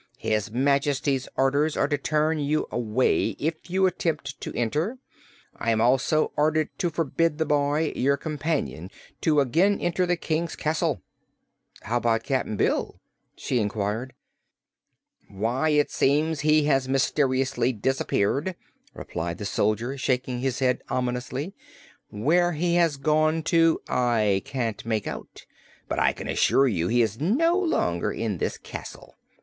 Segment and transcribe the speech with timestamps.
[0.17, 4.97] "His Majesty's orders are to turn you away if you attempt to enter.
[5.55, 8.89] I am also ordered to forbid the boy, your companion,
[9.21, 11.03] to again enter the King's castle."
[11.83, 12.99] "How 'bout Cap'n Bill?"
[13.35, 14.13] she inquired.
[15.29, 18.55] "Why, it seems he has mysteriously disappeared,"
[18.95, 21.53] replied the soldier, shaking his head ominously.
[22.09, 25.45] "Where he has gone to, I can't make out,
[25.87, 29.15] but I can assure you he is no longer in this castle.